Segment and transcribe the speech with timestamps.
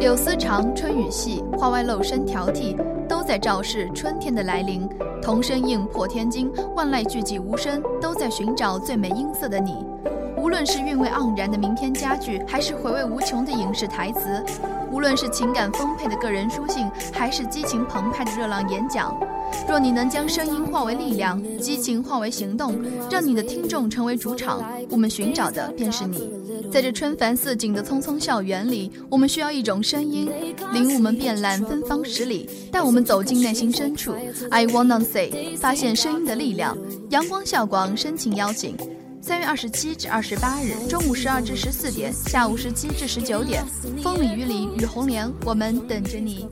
[0.00, 2.74] 柳丝长，春雨细，花外露声挑剔，
[3.06, 4.88] 都在昭示春天的来临。
[5.20, 9.84] 童声应破天惊，万籁俱寂无声，都在寻找最美音色的你。
[10.38, 14.42] 无论是韵味盎然的名篇佳句，还是回味无穷的影视台词；
[14.90, 19.14] 无论是情感丰沛的个人书信，还是激情澎湃的热浪演讲。
[19.68, 22.74] 若你能将声音化为力量，激情化为行动，
[23.10, 26.41] 让你的听众成为主场，我们寻找的便是你。
[26.70, 30.30] 在这春繁似锦的匆匆校园里，我们需要一种声音，
[30.72, 34.14] 领我们遍览芬芳十里，带我们走进内心深处。
[34.50, 36.76] I wanna say，发现声音的力量。
[37.10, 38.76] 阳光校广深情邀请。
[39.20, 43.64] 三月二十七至二十八日，中午十二至十四点，下午十七至十九点，
[44.02, 46.48] 风里雨里雨红莲，我们等着你。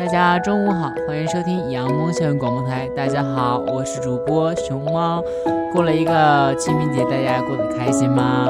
[0.00, 2.88] 大家中午好，欢迎收听阳光校园广播台。
[2.96, 5.22] 大家好，我是主播熊猫。
[5.74, 8.48] 过了一个清明节，大家过得开心吗？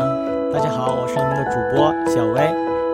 [0.52, 2.40] 大家好，我是你们的主播小薇。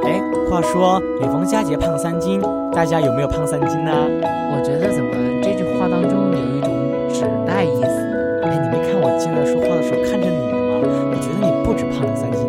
[0.09, 2.41] 哎，话说每逢佳节胖三斤。
[2.73, 3.93] 大家有没有胖三斤呢？
[4.25, 5.11] 我觉得怎么
[5.43, 6.73] 这句话当中有一种
[7.13, 8.41] 指代意思？
[8.43, 10.81] 哎，你没看我进来说话的时候看着你的吗？
[11.13, 12.46] 我觉得你不止胖了三斤，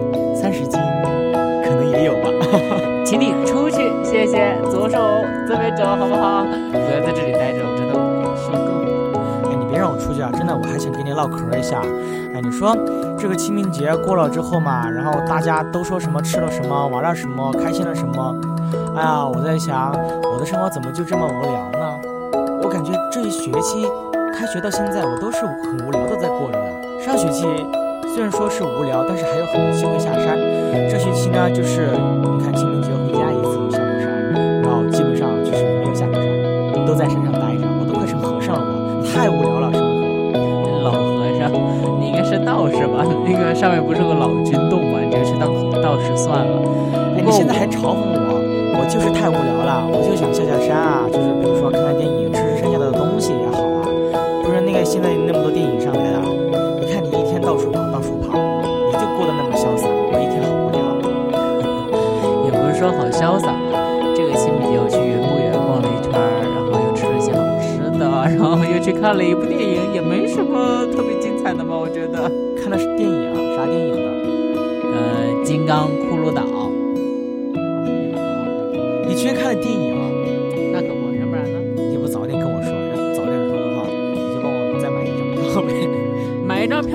[4.89, 6.43] 手这边走，好不好？
[6.71, 7.93] 不要在这里待着，我真的
[8.35, 9.49] 受够了。
[9.49, 10.29] 哎，你别让我出去啊！
[10.33, 11.81] 真的，我还想跟你唠嗑一下。
[12.33, 12.75] 哎，你说
[13.17, 18.35] 这个清明节过了之后嘛，然后大家都说什么吃了什么，玩了什么，开心了什么？
[18.95, 19.91] 哎呀，我在想，
[20.33, 21.99] 我的生活怎么就这么无聊呢？
[22.61, 23.87] 我感觉这一学期
[24.33, 27.03] 开学到现在，我都是很无聊的在过着的。
[27.03, 27.45] 上学期
[28.13, 30.37] 虽然说是无聊，但是还有很多机会下山。
[30.89, 31.91] 这学期呢，就是
[46.17, 46.59] 算了。
[47.15, 48.41] 哎，你现在还嘲讽我？
[48.77, 53.85] 我就是太无聊了，我就想下下山啊，就是比如说看看电影，吃吃剩下的东西也好啊。
[54.43, 56.21] 不是那个现在那么多电影上来了，
[56.79, 60.79] 你看你一天到处跑到处跑，你就过得那么潇洒，我一天好无聊。
[62.45, 63.51] 也不是说好潇洒，
[64.15, 66.13] 这个清明节我去园博园逛了一圈，
[66.47, 71.75] 然后又吃了一些好吃的，然后又去看了一部电影，也没什么特别精彩的吧？
[71.75, 73.26] 我觉得看的是电影，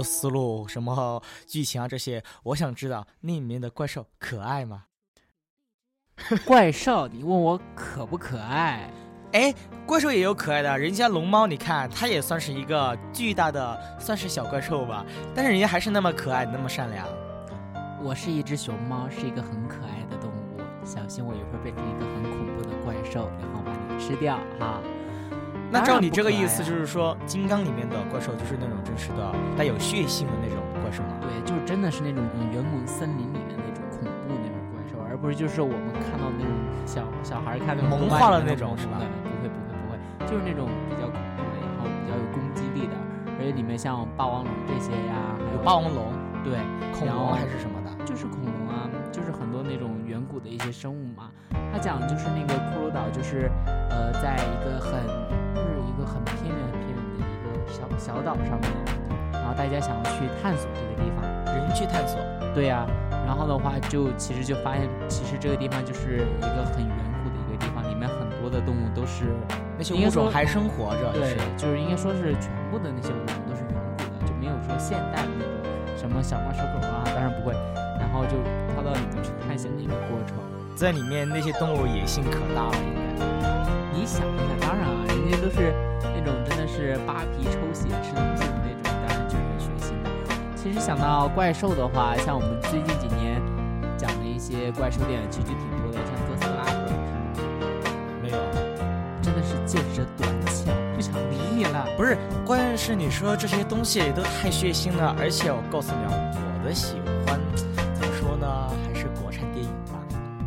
[0.00, 4.84] 构思路、什么剧情啊这些，我想知道那里面的怪兽可爱吗？
[6.46, 8.90] 怪兽，你问我可不可爱？
[9.32, 9.54] 哎，
[9.86, 15.04] 怪兽也有可爱的，人家龙猫，你看它也算是一个巨大的，算是小怪兽吧，
[15.34, 17.06] 但是人家还是那么可爱，那么善良。
[18.02, 24.80] 我是一只熊猫，是一个很可爱的动物，小心我一会儿变成一个很恐怖的怪兽，然后把你吃掉哈。
[25.72, 31.14] 那照你这个意思，就是说金刚里面的怪兽就是那种真实的带有血性的那种怪兽吗？
[31.22, 36.50] 对，就是真的是那种远古森林里面那种恐怖那种怪兽，而不是就是我们看到那种
[36.84, 38.98] 小小孩看那种萌化了那种是吧？
[38.98, 39.94] 不会不会不会，
[40.26, 42.94] 就是那种比较恐怖的，然后比较有攻击力的，
[43.38, 46.10] 而且里面像霸王龙这些呀，还有霸王龙，
[46.42, 46.58] 对，
[46.98, 48.04] 恐龙还是什么的？
[48.04, 51.30] 就是恐龙啊，就是很多那种远古的一些生物嘛。
[51.72, 53.48] 他讲就是那个骷髅岛，就是
[53.88, 55.29] 呃，在一个很。
[58.00, 58.72] 小小岛上面，
[59.30, 61.20] 然后大家想要去探索这个地方，
[61.52, 62.16] 人去探索。
[62.54, 62.86] 对呀、
[63.26, 69.26] 然后的话就其实就发现，其实这个地方就是一个很远古的一个地方，里面很多的动物都是
[69.76, 75.52] 那些物种还生活着，对，就是应该说是全部的那些物种都是远古的，就没有说现代的那种
[75.94, 77.54] 什么小猫小狗啊，当然不会。
[78.00, 78.34] 然后就
[78.72, 80.34] 跳到里面去探险的一个过程。
[80.74, 83.00] 在里面那些动物野性可大了，应该。
[83.92, 85.70] 你想一下，当然啊，人家都是
[86.22, 90.10] 那种真的是扒皮抽血吃东西的那种，当然就很血腥的。
[90.54, 93.40] 其实想到怪兽的话，像我们最近几年
[93.96, 97.64] 讲的一些怪兽电影，其实挺多的，像哥斯拉，不知道你听过
[98.22, 98.36] 没没有，
[99.22, 101.86] 真的是见识短浅，不想理你了。
[101.96, 106.12] 不是，关键是你说这些东西都太血腥了，而且我告诉你啊，
[106.62, 106.96] 我的喜
[107.26, 107.40] 欢
[107.94, 108.46] 怎么说呢，
[108.86, 109.98] 还是国产电影吧。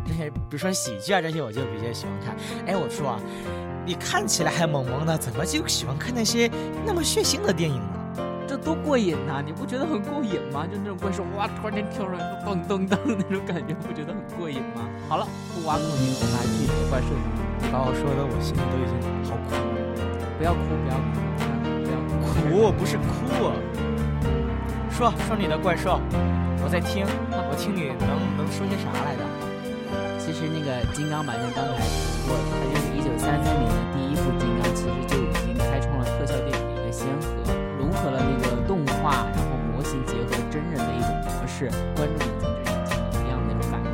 [0.06, 2.36] 这些比如说喜剧啊这些，我就比较喜欢看。
[2.66, 3.20] 哎，我说啊，
[3.86, 6.50] 你看起来还萌萌的，怎么就喜欢看那些
[6.86, 8.24] 那么血腥的电影呢？
[8.46, 10.66] 这多过瘾呐、你不觉得很过瘾吗？
[10.66, 14.88] 就那种怪兽哇，突然间跳出来，咚咚咚的那种感觉，不觉得很过瘾吗？
[15.08, 17.24] 好了，不挖苦你，我们来具体的怪兽上。
[17.72, 18.94] 把我说的我心里都已经
[19.28, 19.58] 好苦了。
[20.38, 21.52] 不要哭，不要哭，啊
[21.82, 22.12] 不要哭。
[22.34, 23.52] 苦不是哭，
[24.90, 26.00] 说说你的怪兽，
[26.62, 29.22] 我在听，我听你能能说些啥来着？
[30.20, 32.63] 其实那个金刚版像刚才提过的，
[39.04, 43.86] 画，然后模型结合真人的一种模式，观众眼睛就眼睛一样那种感觉。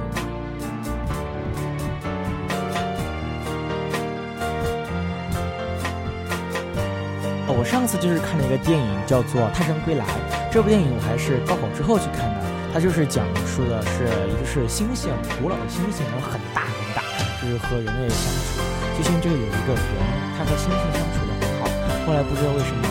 [7.49, 10.05] 哦，我上次就是看了一个电影，叫做《泰山归来》。
[10.53, 12.47] 这部电影我还是高考之后去看的。
[12.73, 15.11] 它就是讲述的是一个是猩猩，
[15.43, 17.03] 古老的猩猩，然后很大很大，
[17.43, 18.63] 就是和人类相处。
[18.95, 19.91] 就像这个有一个人，
[20.39, 21.67] 他和猩猩相处的很好，
[22.07, 22.87] 后来不知道为什么，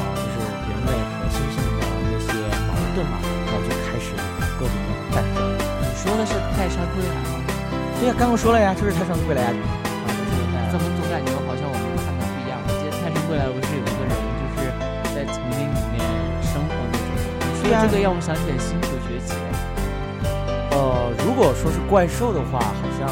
[4.60, 5.40] 各种的战争。
[5.80, 7.40] 你说的是泰山归来吗？
[8.00, 9.56] 对呀，刚刚说了呀，就是泰山归来啊。
[9.56, 12.60] 啊，就是怎么总感觉好像我们看的不一样？
[12.60, 14.68] 我记得泰山归来不是有一个人就是
[15.16, 16.04] 在丛林里面
[16.44, 17.08] 生活那种。
[17.40, 19.32] 你说这个让我想起来《星球崛起》。
[20.76, 23.08] 呃，如果说是怪兽的话，好像《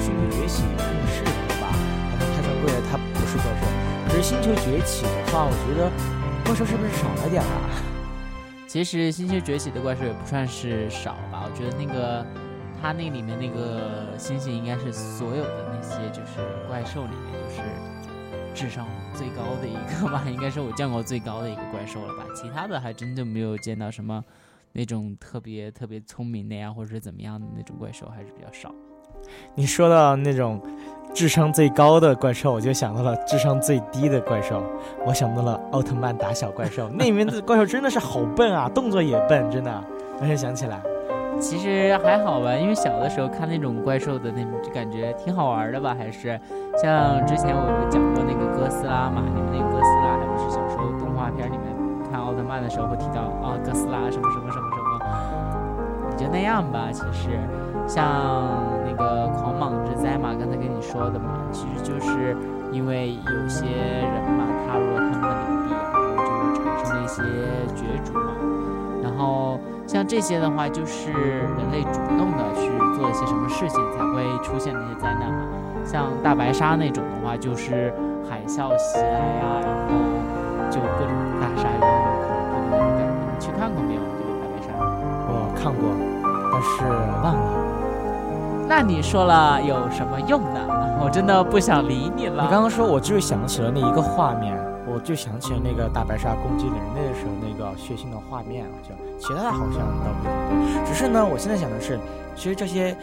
[0.00, 1.72] 星球崛起》更适合吧。
[1.72, 3.64] 好像《泰山归来》它不是怪兽，
[4.08, 5.88] 可是《星球崛起》的话，我觉得
[6.44, 7.87] 怪兽是不是少了点啊？
[8.68, 12.24] 其实《星球崛起》的怪兽也不算是少吧，我觉得那个
[12.82, 17.62] 它那里面那个猩猩应该是所有的那些就是怪兽里面就是
[18.54, 22.26] 智商最高的一个吧，应该是我见过最高的一个怪兽了吧。
[22.34, 24.22] 其他的还真就没有见到什么
[24.72, 28.70] 那种特别特别聪明的呀，或者是怎么样的那种怪兽，还是比较少。
[29.54, 30.60] 你说到那种
[31.14, 34.62] 智商最高的怪兽，我就想到了智商最低的怪兽，
[35.06, 39.84] 我想到了奥特曼打小怪兽，那里面的怪兽真的是好笨啊，动作也笨，真的。
[40.20, 40.80] 我现在想起来，
[41.40, 46.38] 其实还好吧，因为小的时候看那种怪兽的那种，就感觉挺好玩的吧，还是
[46.82, 51.66] 像之前我们讲过那个哥斯拉嘛，你们那个哥斯拉还不是小时候动画片里面
[52.10, 56.88] 看奥特曼的时候会提到啊哥斯拉什么什么什么什么，也就那样吧。
[56.92, 57.38] 其实
[57.88, 58.04] 像
[58.84, 62.36] 那个狂蟒之灾嘛，刚才跟你说的嘛，其实就是
[62.70, 67.22] 因为有些人嘛踏入了他们的领地，然后就产生了一些
[67.74, 68.30] 角逐嘛。
[69.02, 75.46] 然后像这些的话，就是人类主动的去做一些什么事情才会出现那些灾难嘛。
[75.82, 77.90] 像大白鲨那种的话，就是
[78.28, 79.94] 海啸袭来呀、然后
[80.70, 81.88] 就各种大鲨鱼很
[82.52, 83.32] 恐怖的那种感觉。
[83.32, 84.00] 你去看过没有？
[84.12, 84.68] 这个大白鲨？
[85.30, 85.88] 我看过，
[86.52, 86.84] 但是
[87.24, 87.87] 忘了。
[88.68, 90.60] 那你说了有什么用呢？
[91.02, 92.44] 我真的不想理你了。
[92.44, 94.54] 你刚刚说，我就想起了那一个画面，
[94.86, 100.84] 我就想起了那个大白鲨攻击人类的时候那个血腥的画面，好像其他的好像倒不是很多。
[100.84, 101.98] 只是呢，我现在想的是，
[102.36, 102.94] 其实这些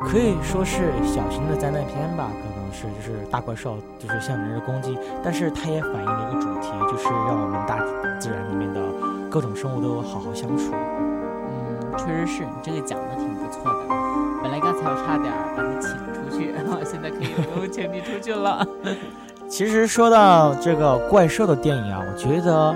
[0.00, 7.78] 可以说是小型的灾难片吧，可能是就是大怪兽就是向人类攻击，但是它也反映了一个主题，就是让我们大
[8.20, 8.80] 自然里面的
[9.30, 10.74] 各种生物都好好相处。
[10.74, 13.97] 嗯，确实是你这个讲的挺不错的。
[14.96, 16.54] 差点把你请出去，
[16.84, 18.66] 现在可以不用请你出去了。
[19.48, 22.74] 其实说到这个怪兽的电影啊，我觉得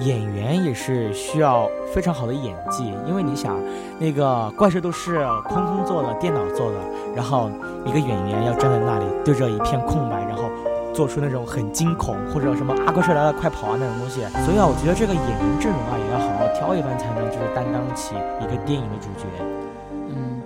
[0.00, 3.56] 演员也是需要非常好的演技，因为你想，
[3.98, 6.78] 那个怪兽都是空空做的，电脑做的，
[7.16, 7.50] 然后
[7.84, 10.44] 一个演员要站在那里对着一片空白，然后
[10.94, 19.26] 做出那种很惊恐或者什么啊怪兽来了快跑啊那种东西，所以啊，我觉得这个演员阵容啊也要好好挑一番，才能就是担当起一个电影的主角。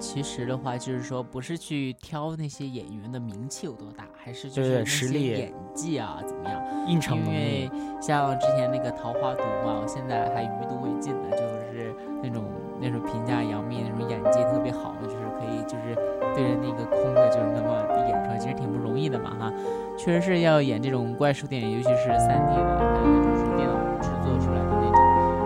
[0.02, 6.60] 嗯，其实的话，就是说不是去挑那些演员的名气有多大，还是就是那些实力演技啊怎么样？
[6.88, 7.70] 因为。
[8.02, 11.38] 像之前那个《桃花毒》嘛，我现在还余毒未尽呢，就
[11.70, 12.42] 是那种
[12.80, 15.94] 那种评价杨幂那种演技特别好，就是可以就是
[16.34, 19.52] 对着那个空的，就是那么地演出来，其实挺不容易的嘛哈。
[19.96, 24.98] 确实是要演这种怪兽电影，尤其是三 D 的，还有那种是电脑制作出来的那种。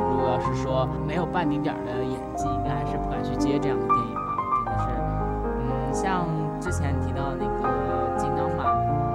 [0.09, 3.87] 如果要是说没有半丁点儿的演技，应该还是不敢去接这样的
[6.07, 6.25] 像
[6.61, 7.69] 之前提到那个
[8.17, 8.71] 《金刚马》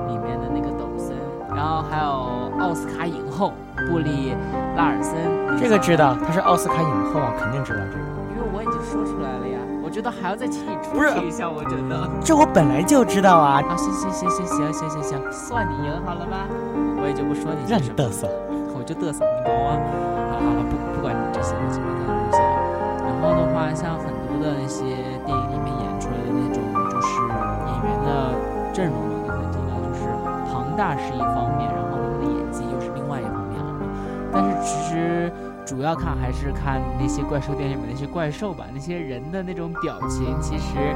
[0.08, 1.16] 里面的那个抖森，
[1.56, 3.54] 然后还有奥斯卡影后
[3.88, 4.36] 布里
[4.76, 5.16] 拉尔森，
[5.58, 8.04] 这个知道，她是奥斯卡影后啊，肯定知道这个。
[8.36, 9.58] 因为我已经说出来了呀。
[9.82, 12.10] 我觉得还要再请你出题一下，我觉得。
[12.20, 16.44] 这我本来就知道啊，啊，行行行行行行行行，算你赢好了吧？
[17.00, 18.28] 我也就不说你让你嘚瑟。
[18.76, 19.80] 我就嘚瑟，你懂吗？
[20.28, 22.38] 好好好，不不管你这些乱七八糟的东西。
[23.08, 24.84] 然后的话，像很多的那些
[25.24, 25.88] 电影里面演
[30.82, 33.76] 大是一方面，然后他们的演技又是另外一方面了。
[34.34, 35.32] 但是其实
[35.64, 40.96] 主要看还是看那些怪兽电影里面那些怪兽吧，那些人的那种表情，其实，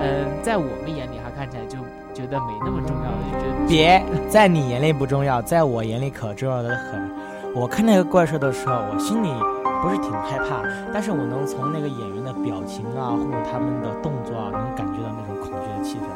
[0.00, 1.78] 嗯、在我们眼里哈看起来就
[2.12, 7.00] 觉得没那么重要了，就觉得别在你眼里不重要，在我眼里可重要的很。
[7.54, 9.30] 我看那个怪兽的时候，我心里
[9.80, 16.10] 不是挺害怕，但是我能从那个演员的表情啊，或者他们的动作啊，能感觉到那种恐惧的气氛。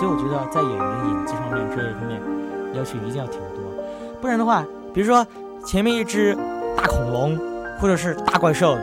[0.00, 2.16] 所以我觉得在演员演技方面这一方面
[2.74, 3.62] 要求一定要挺多，
[4.20, 5.26] 不然的话，比如说
[5.64, 6.34] 前面一只
[6.76, 7.38] 大恐龙
[7.80, 8.74] 或者是大怪兽，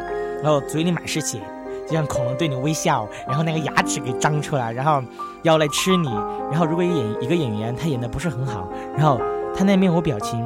[0.42, 1.40] 然后嘴里满是血，
[1.88, 5.04] 就像恐龙对你微笑，然后那个牙齿给张出来，然后
[5.44, 6.10] 要来吃你。
[6.50, 9.20] 然后如果演一个演员他演的不是很好，然后
[9.56, 10.44] 他那面无表情，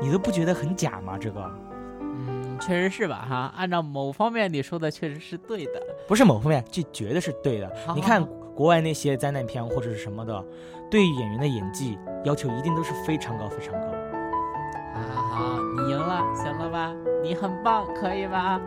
[0.00, 1.16] 你都不觉得很假吗？
[1.18, 1.50] 这个
[2.00, 3.26] 嗯，确实是吧？
[3.28, 5.72] 哈，按照某方面你说的确实是对的。
[6.06, 7.70] 不是某方面，这绝对是对的。
[7.86, 8.28] 好你看好
[8.58, 10.44] 国外那些灾难片或者是什么的，
[10.90, 13.86] 对演员的演技要求一定都是非常高非常高。
[14.92, 16.92] 好好好，你赢了，行了吧？
[17.22, 18.60] 你很棒，可以吧？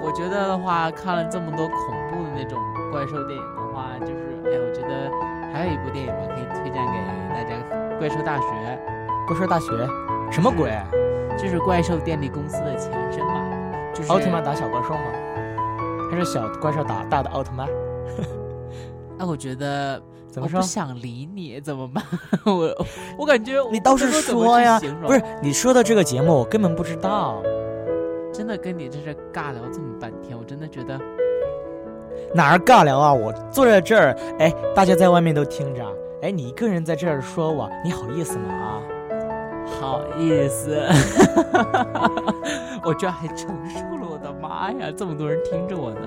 [0.00, 1.76] 我觉得的话，看了这么多恐
[2.08, 2.56] 怖的那种
[2.92, 5.10] 怪兽电影的话，就是哎，我觉得
[5.52, 6.96] 还有一部电影吧，可以推荐给
[7.34, 7.56] 大家，
[7.98, 8.46] 《怪兽大学
[9.26, 9.72] 怪兽大学
[10.30, 10.70] 什么鬼？》，
[11.36, 13.42] 就是怪兽电力公司的前身嘛，
[13.92, 15.02] 就是奥特曼打小怪兽吗？
[16.12, 17.66] 还是小怪兽打大的奥特曼？
[19.18, 20.66] 哎，我觉得怎么说我不？
[20.68, 22.04] 想理你，怎么办？
[22.44, 22.86] 我
[23.18, 27.42] 我感觉我你倒是说呀不是你说的这个节目我根本不知道，
[28.32, 31.00] 真的跟你在这尬聊这么半天，我真的觉得
[32.34, 33.12] 哪儿尬聊啊？
[33.12, 35.82] 我坐在这儿，哎，大家在外面都听着，
[36.22, 38.52] 哎，你一个人在这儿说我，你好意思吗？
[38.52, 38.82] 啊？
[39.80, 40.80] 好意思，
[42.84, 46.00] 我居然还承受了，我的妈呀，这么多人听着我呢。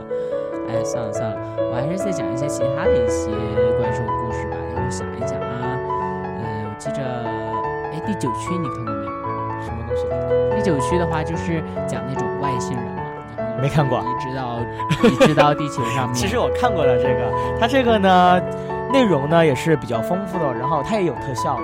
[0.67, 1.37] 哎，算了算了，
[1.71, 3.31] 我还是再讲一些其他的一些
[3.79, 4.57] 怪兽故事吧。
[4.75, 5.79] 让我想一想啊，
[6.37, 7.01] 呃、我记着，
[7.93, 9.11] 哎，第九区你看过没有？
[9.63, 10.03] 什么东西？
[10.55, 13.01] 第九区的话就是讲那种外星人嘛，
[13.61, 14.59] 没看过移植到
[15.09, 16.13] 移植到地球上面。
[16.13, 18.41] 其实我看过了这个，它这个呢，
[18.91, 21.57] 内容呢也是比较丰富的，然后它也有特效，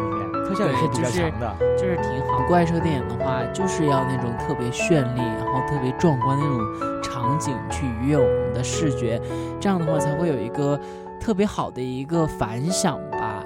[0.48, 1.56] 特效也是比较强的。
[1.78, 2.46] 就是挺好。
[2.48, 9.20] 怪兽电影的话，就是要那种特别绚丽，然后特别壮观的那种场景去愉悦我们的视觉，
[9.60, 10.80] 这样的话才会有一个
[11.20, 13.44] 特别好的一个反响吧。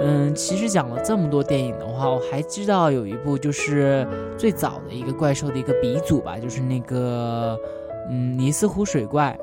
[0.00, 4.06] 嗯，其实讲了这么多电影的话，我还知道有一部就是
[4.38, 7.58] 最早的一个怪兽的一个鼻祖吧，就是那个
[8.08, 9.36] 嗯尼斯湖水怪。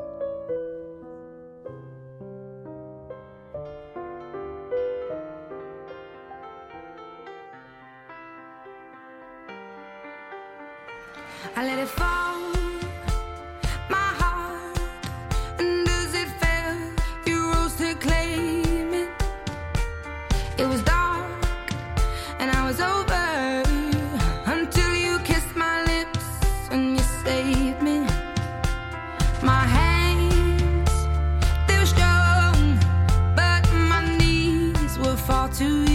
[35.57, 35.94] to you.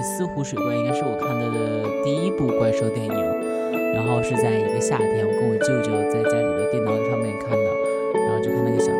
[0.00, 3.12] 尼斯湖水怪应该是我看到的第一部怪兽电影，
[3.92, 7.68] 然后是在一个夏天，我跟我舅舅在家里的电脑上面看的，
[8.24, 8.90] 然后就看那个小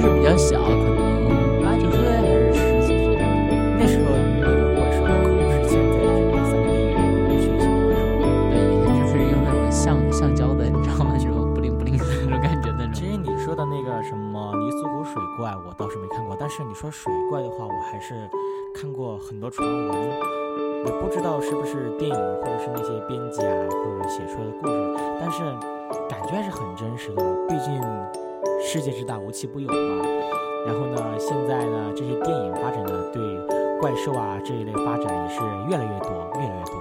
[0.00, 3.20] 就是比较小，可能八九岁还是十几岁。
[3.76, 8.08] 那时候那个怪兽可不是现在这个三 D 电影里面血腥的怪兽。
[8.48, 11.12] 对，以前就是用那种橡橡胶的，你知道吗？
[11.12, 12.94] 那种不灵不灵的那种感觉那种。
[12.94, 16.34] 其实你说的那个什么尼斯湖水怪，我倒是没看过。
[16.40, 18.26] 但是你说水怪的话，我还是
[18.74, 19.94] 看过很多传闻。
[20.86, 25.44] 也不知道是不是电影或者是那些编辑啊，或者写出来的故事，但是
[26.08, 27.22] 感觉还是很真实的。
[27.46, 27.78] 毕竟
[28.62, 30.04] 世界之大，无奇不有嘛。
[30.66, 33.22] 然后呢，现在呢，这些电影发展呢，对
[33.80, 36.74] 怪兽啊这一类发展也是越来越多，越来越多。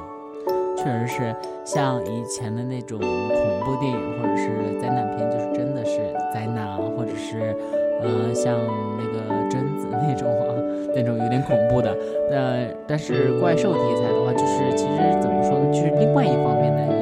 [0.78, 3.08] 确实是像以前的那种恐
[3.66, 5.98] 怖电影或者是灾难片，就是真的是
[6.34, 7.56] 灾难啊，或者是
[8.02, 8.56] 呃像
[8.98, 10.56] 那个贞子那种啊，
[10.96, 11.96] 那种有点恐怖的。
[12.32, 16.99] 呃，但是怪兽题材的话，就是其实怎么说呢，就是另外一方面的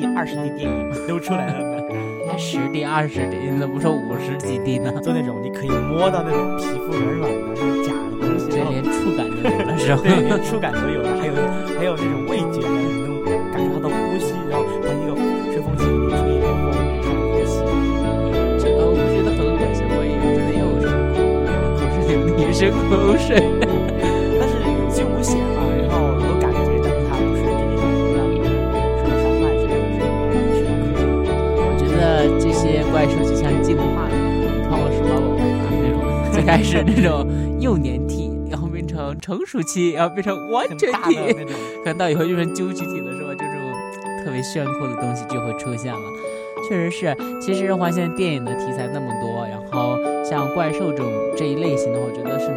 [0.00, 1.86] 什么十 D、二十滴电影都出来了
[2.38, 4.92] 十滴、二十滴你怎么不说五十几滴呢？
[5.02, 10.00] 就那种你可以摸到那种皮肤软软的那种假的东西，这连触感都有了，是吧？
[10.02, 11.32] 对，连触感都有了，还有
[11.78, 15.14] 还有那种味觉的，你能感受它的呼吸，然后它一个
[15.52, 16.68] 吹风机里吹一点风，
[17.02, 17.56] 它的呼吸。
[18.60, 20.92] 这个我觉得很恶心，我以为真的有什么
[21.78, 23.30] 口水流女生口水。
[36.66, 43.32] 最开始那种幼年体，然后变成成熟期，然后变成完全体，那种， 可能到以后就成究极体了，是吧？
[43.34, 46.00] 就这种特别炫酷的东西就会出现了。
[46.68, 52.48] 确实是，其实的话，现在电影的题材那么多，然后像怪兽这种这一类型的话，我觉得是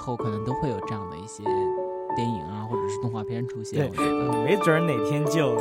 [0.00, 1.44] 后，可能都会有这样的一些
[2.16, 3.86] 电影啊，或者是动画片出现。
[3.86, 5.54] 我觉得嗯没准儿哪天就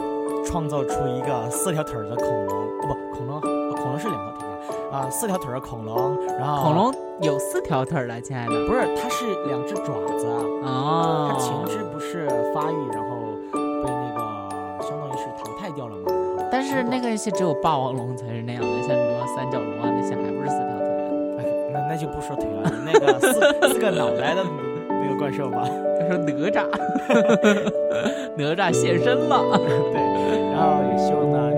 [0.45, 8.65] 创造出一个四条腿儿的恐龙，哦不，恐龙，哦恐龙是两条腿儿啊，四条腿儿的恐龙，然后恐龙有四条腿儿了，亲爱的。
[8.65, 10.27] 不是，它是两只爪子
[10.63, 13.17] 啊，哦，它前肢不是发育，然后
[13.53, 16.05] 被那个相当于是淘汰掉了嘛，
[16.51, 19.68] 但是那个些只有霸王龙才是那样的，像什么三角龙
[21.99, 23.33] 就不说腿了，你那个四
[23.73, 24.43] 四个脑袋的
[24.87, 25.67] 那个怪兽吧，
[25.99, 26.63] 他说哪吒，
[28.37, 29.57] 哪吒现身了。
[29.57, 29.99] 对，
[30.53, 31.48] 然后也希望呢，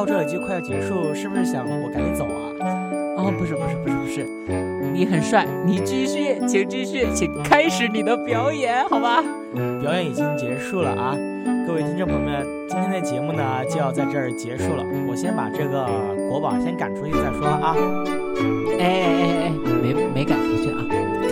[0.00, 2.48] 到这里就快要结束，是不是想我赶紧走啊？
[3.18, 4.26] 哦，不是不是不是不是，
[4.94, 9.22] 你很帅，你继续，请继续，请开始你的表演，好吧？
[9.82, 11.14] 表演已经结束了啊！
[11.66, 14.82] 各位听众朋友们，今天的节目呢就要在这儿结束了。
[15.06, 15.86] 我先把这个
[16.30, 17.76] 国宝先赶出去再说啊。
[18.78, 20.80] 哎哎哎哎，没没赶出去啊，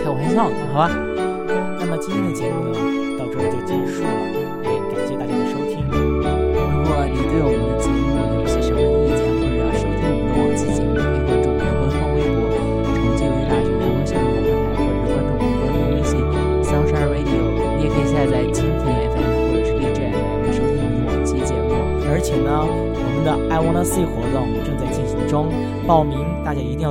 [0.03, 0.91] 开玩笑呢，好吧？
[1.79, 2.98] 那么今天的节目呢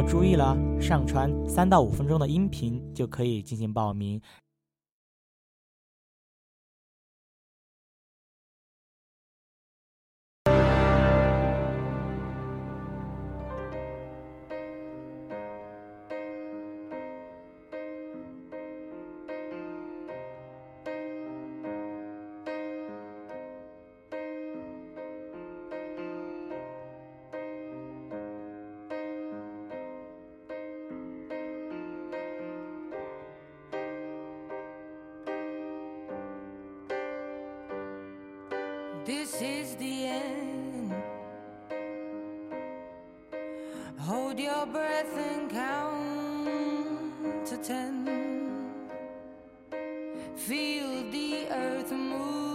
[0.09, 4.19] 注意了，上传三到五分钟的音频就可以进行报名。
[39.09, 40.93] This is the end.
[44.01, 48.05] Hold your breath and count to ten.
[50.37, 52.48] Feel the earth move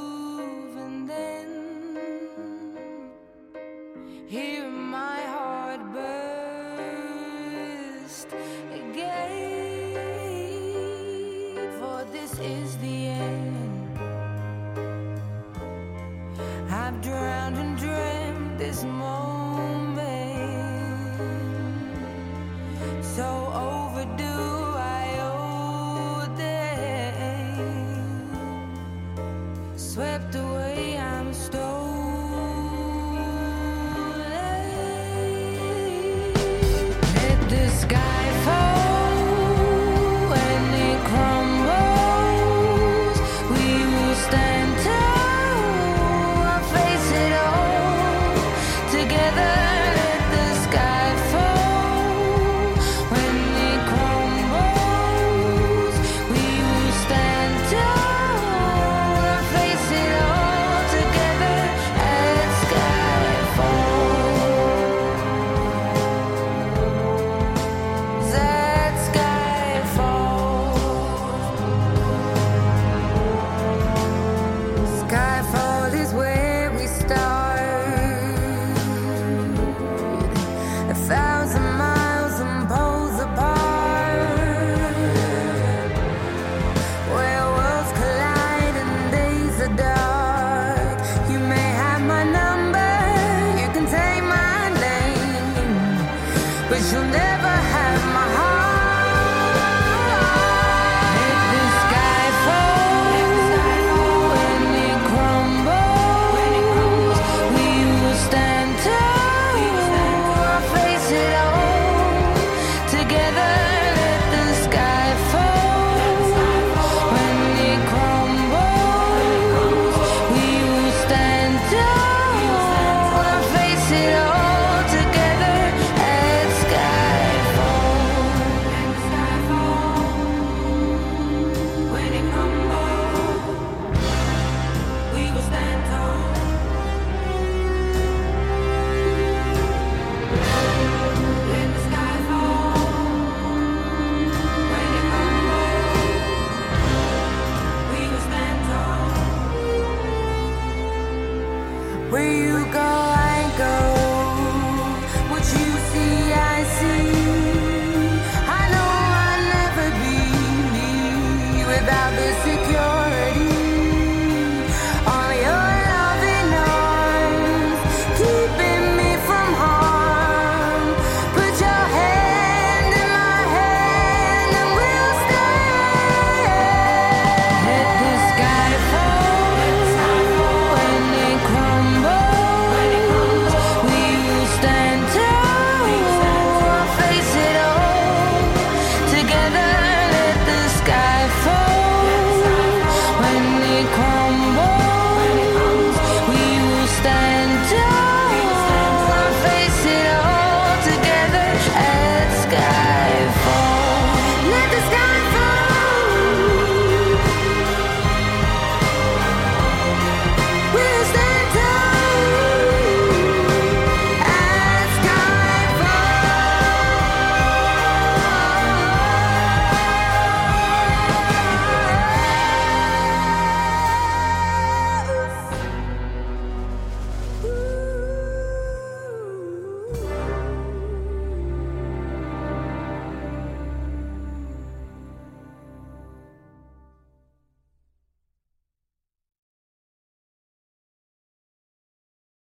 [30.13, 31.72] swept away, I'm stolen.